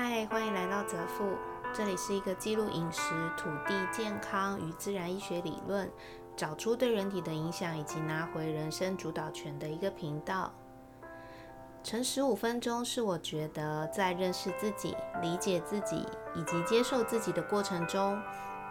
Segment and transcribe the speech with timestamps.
[0.00, 1.36] 嗨，欢迎来到泽富，
[1.74, 5.90] 这里是一个记录饮食、土地、健康与自然医学理论，
[6.36, 10.52] 找出对人体的影响以及拿回人生主导权的一个频道。
[11.82, 18.22] 晨十五分钟是我觉得在认识自己、理解自己以及接受自己的过程中，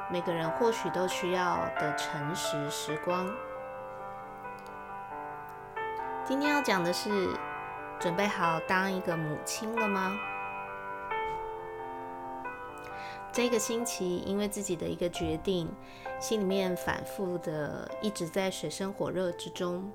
[0.09, 3.29] 每个人或许都需要的诚实时光。
[6.23, 7.37] 今天要讲的是，
[7.99, 10.17] 准备好当一个母亲了吗？
[13.37, 15.69] 这个星期，因为自己的一个决定，
[16.19, 19.91] 心里面反复的一直在水深火热之中，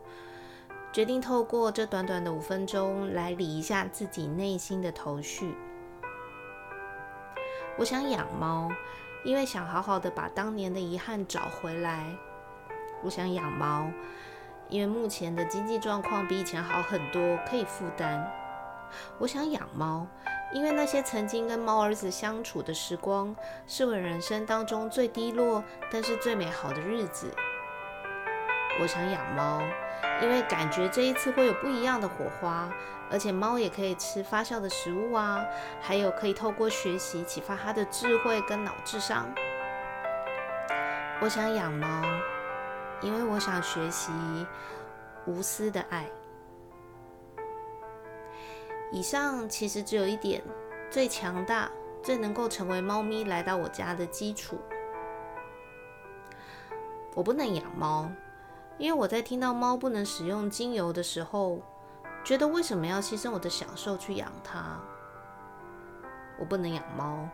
[0.93, 5.57] 决定透过这短短的五分钟来理一下自己内心的头绪。
[7.77, 8.71] 我想养猫，
[9.25, 12.17] 因为想好好的把当年的遗憾找回来。
[13.03, 13.91] 我想养猫，
[14.69, 18.25] 因为目前的经济状况比以前好很多，可以负担。
[19.19, 20.07] 我想养猫。
[20.53, 23.35] 因为那些曾经跟猫儿子相处的时光，
[23.67, 27.33] 是我人生当中最低落，但是最美好的日子。
[28.81, 29.63] 我想养猫，
[30.21, 32.71] 因为感觉这一次会有不一样的火花，
[33.11, 35.45] 而且猫也可以吃发酵的食物啊，
[35.81, 39.27] 还有可以透过学习启发它的智慧跟脑智商。
[41.21, 41.87] 我想养猫，
[43.01, 44.11] 因为我想学习
[45.27, 46.07] 无私的爱。
[48.93, 50.43] 以上其实只有一点，
[50.91, 51.71] 最强大、
[52.03, 54.59] 最能够成为猫咪来到我家的基础。
[57.15, 58.11] 我不能养猫，
[58.77, 61.63] 因为我在听到猫不能使用精油的时候，
[62.23, 64.79] 觉得为什么要牺牲我的享受去养它？
[66.39, 67.27] 我不能养猫，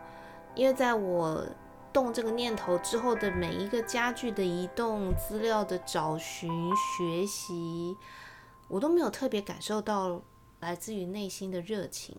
[0.55, 1.45] 因为在我
[1.91, 7.97] 动这个念头之后的每一个家具的移动、资料的找寻、学习，
[8.69, 10.21] 我都没有特别感受到。
[10.59, 12.17] 来自于内心的热情。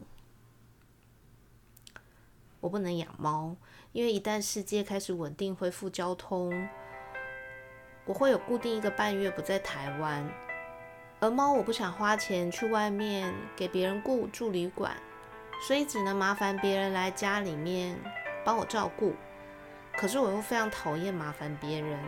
[2.60, 3.56] 我不能养猫，
[3.92, 6.69] 因为一旦世界开始稳定恢复交通，
[8.04, 10.31] 我会有固定一个半月不在台湾。
[11.20, 14.97] 而猫我不想花钱去外面给别人雇住旅馆，
[15.66, 17.98] 所以只能麻烦别人来家里面
[18.44, 19.15] 帮我照顾。
[19.97, 21.98] 可是我又非常讨厌麻烦别人。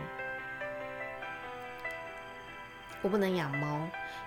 [3.03, 3.81] 我不能养猫，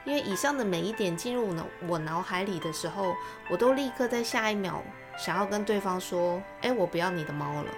[0.05, 3.15] 因为以上的每一点进入脑我脑海里的时候，
[3.49, 4.83] 我都立刻在下一秒
[5.17, 7.71] 想要跟对方说：“哎，我不要你的猫了。”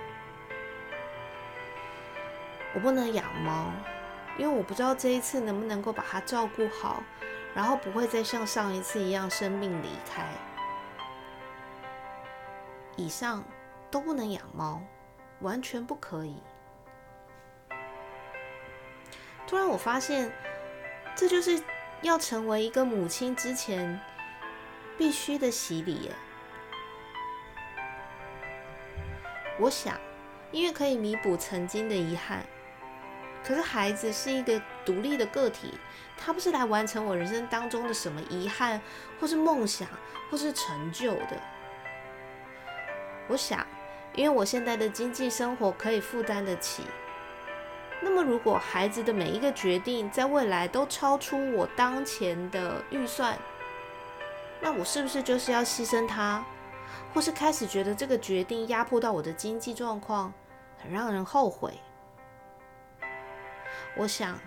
[2.75, 3.71] 我不能养猫，
[4.37, 7.01] 因为我不知道这一次能不能够把它照顾好，
[7.55, 10.27] 然后不会再像上一次一样生病离开。
[12.97, 13.45] 以上
[13.89, 14.83] 都不能养猫，
[15.43, 16.43] 完全不可以。
[19.47, 20.33] 突然我发现。
[21.19, 21.61] 这就是
[22.01, 24.01] 要成为一个母亲之前
[24.97, 26.13] 必须的洗礼耶。
[29.59, 29.99] 我想，
[30.53, 32.47] 因为可以弥补曾经的遗憾。
[33.43, 35.77] 可是孩子是一个独立的个体，
[36.17, 38.81] 他不是来完成我人生当中的什么遗憾，
[39.21, 39.89] 或是梦想，
[40.31, 41.43] 或是成就的。
[43.27, 43.67] 我想，
[44.15, 46.85] 因为我现在的经济生活可以负担得起。
[48.01, 53.37] 那么，如果孩子的每一个决定在未来都超出我当前的预算，
[54.61, 56.45] 那我是不是就是要牺牲他，
[57.13, 60.33] 或是开始觉得这个决定压迫到我的经济状况，
[60.81, 61.75] 很让人后悔？
[63.97, 64.39] 我想，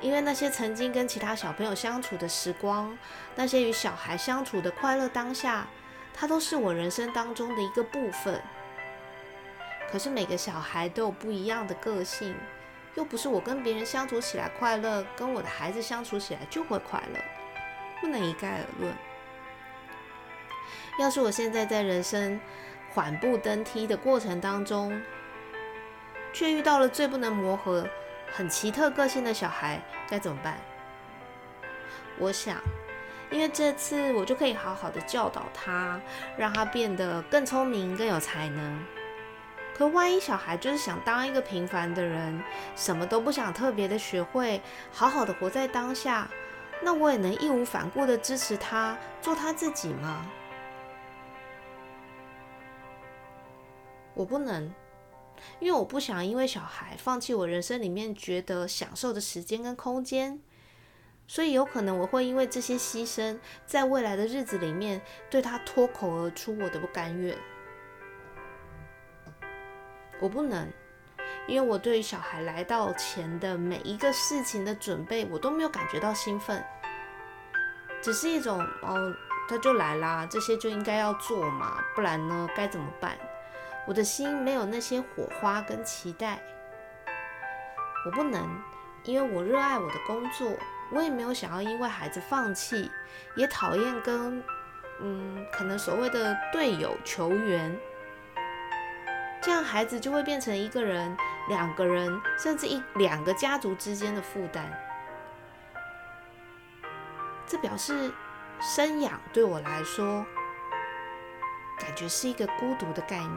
[0.00, 2.96] 因为那些曾经跟其他小朋友相处的时光，
[3.34, 5.66] 那些与小孩相处的快乐当下，
[6.14, 8.40] 它都是我人生当中的一个部分。
[9.90, 12.34] 可是每个小孩都有不一样的个性。
[12.94, 17.20] 又不是我跟别人相处起来快乐，跟我的孩子相处起来就会快乐，
[18.00, 18.92] 不能一概而论。
[20.98, 22.38] 要是我现在在人生
[22.92, 25.00] 缓步登梯的过程当中，
[26.34, 27.88] 却遇到了最不能磨合、
[28.30, 30.58] 很奇特个性的小孩，该怎么办？
[32.18, 32.58] 我想，
[33.30, 35.98] 因为这次我就可以好好的教导他，
[36.36, 38.84] 让他变得更聪明、更有才能。
[39.74, 42.42] 可万一小孩就是想当一个平凡的人，
[42.76, 44.60] 什么都不想特别的学会，
[44.92, 46.28] 好好的活在当下，
[46.82, 50.30] 那我也能义无反顾的支持他做他自己吗？
[54.14, 54.72] 我不能，
[55.58, 60.38] 因为我不想因为小孩放弃我人生里面觉得享受的时间跟空间，
[61.26, 67.34] 所以有可能我会因为这些牺牲，在未来的日子里面对他脱口而出我的不甘愿。
[70.22, 70.72] 我不能，
[71.48, 76.64] 因为我对于小孩来到前的每一个事情的准备，我都没有感觉到兴奋，
[78.00, 79.12] 只是一种哦，
[79.48, 83.18] 他就来啦，这些就应该要做嘛，不然呢该怎么办？
[83.84, 86.40] 我的心没有那些火花跟期待，
[88.06, 88.48] 我不能，
[89.02, 90.52] 因为我热爱我的工作，
[90.92, 92.88] 我也没有想要因为孩子放弃，
[93.34, 94.40] 也讨厌跟
[95.00, 97.76] 嗯可能所谓的队友球员，
[99.42, 101.16] 这样孩子就会变成一个人、
[101.48, 104.72] 两个人，甚至一两个家族之间的负担。
[107.46, 108.12] 这表示
[108.60, 110.24] 生养对我来说，
[111.78, 113.36] 感觉是一个孤独的概念。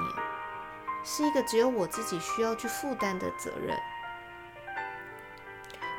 [1.07, 3.77] 是一个只有我自己需要去负担的责任。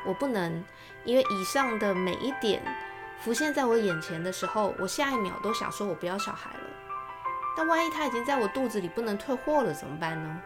[0.05, 0.63] 我不能
[1.05, 2.61] 因为以上的每一点
[3.19, 6.66] 浮现在我眼前的时候，我下一秒都想说我不要小孩了。
[7.57, 10.41] 但万一他已经在我肚子里不能退货了怎么办呢？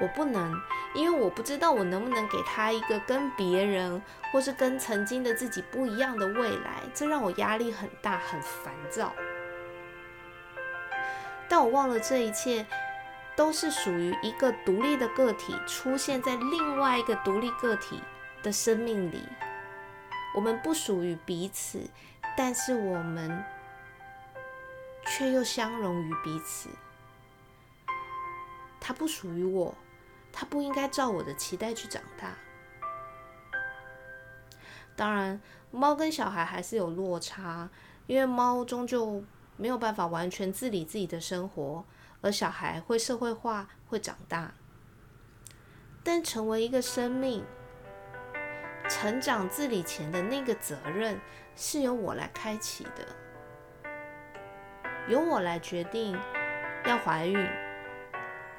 [0.00, 0.52] 我不能，
[0.94, 4.02] 因为我不知道我能不能给他一个跟别人
[4.32, 9.12] 或是跟曾经的自己不一样的未来，这让我压力很大，很烦躁。
[11.48, 12.66] 但我忘了，这一切
[13.36, 18.02] 都是属于一个独立的个体，出现在另外一个独立个体
[18.42, 19.28] 的生命里。
[20.34, 21.80] 我们不属于彼此，
[22.36, 23.44] 但是我们
[25.06, 26.68] 却又相融于彼此。
[28.80, 29.74] 它不属于我，
[30.32, 32.34] 它不应该照我的期待去长大。
[34.96, 35.40] 当然，
[35.70, 37.70] 猫跟小孩还是有落差，
[38.06, 39.24] 因为猫终究。
[39.58, 41.84] 没有办法完全自理自己的生活，
[42.22, 44.54] 而小孩会社会化，会长大。
[46.02, 47.44] 但成为一个生命，
[48.88, 51.20] 成长自理前的那个责任
[51.54, 53.06] 是由我来开启的，
[55.08, 56.16] 由我来决定
[56.86, 57.48] 要怀孕，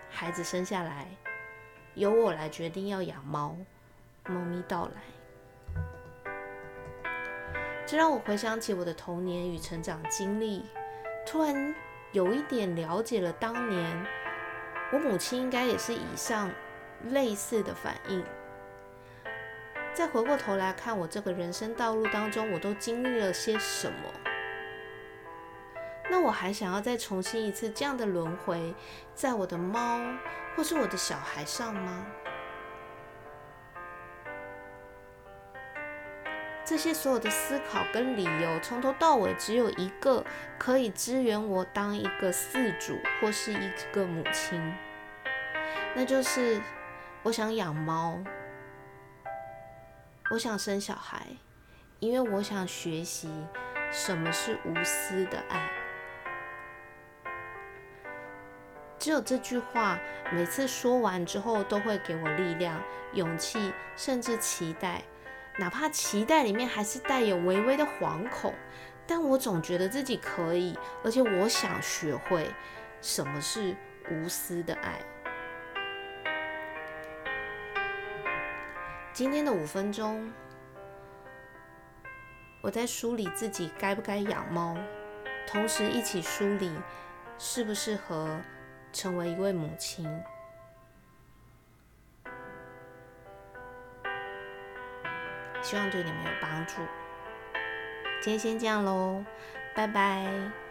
[0.09, 1.07] 孩子生下来，
[1.93, 3.55] 由我来决定要养猫，
[4.27, 5.01] 猫咪到来。
[7.85, 10.65] 这让我回想起我的童年与成长经历。
[11.25, 11.73] 突然
[12.11, 14.05] 有一点了解了，当年
[14.91, 16.51] 我母亲应该也是以上
[17.05, 18.23] 类似的反应。
[19.93, 24.09] 再回过头来看我这个人生道路当中，我都经历了些什么？
[26.09, 28.73] 那我还想要再重新一次这样的轮回，
[29.15, 29.99] 在我的猫
[30.55, 32.05] 或是我的小孩上吗？
[36.65, 40.23] 这些所有的思考跟理由，从头到尾只有一个
[40.57, 44.73] 可以支援我当一个饲主或是一个母亲，
[45.93, 46.61] 那就是
[47.21, 48.17] 我想养猫，
[50.31, 51.27] 我想生小孩，
[51.99, 53.29] 因为我想学习
[53.91, 55.82] 什么是无私的爱。
[59.03, 59.99] 只有这句话，
[60.31, 65.01] 每次说完之后，都会给我力量、勇气，甚至期待。
[65.57, 68.53] 哪怕期待里面还是带有微微的惶恐，
[69.05, 72.49] 但我总觉得自己可以，而且我想学会
[73.01, 73.75] 什么是
[74.09, 75.01] 无私的爱。
[79.11, 80.31] 今天的五分钟，
[82.61, 84.77] 我在梳理自己该不该养猫，
[85.45, 86.71] 同时一起梳理
[87.37, 88.39] 适不适合
[88.93, 90.07] 成为一位母亲。
[95.61, 96.75] 希望对你们有帮助。
[98.21, 99.25] 今天先这样喽，
[99.75, 100.62] 拜拜。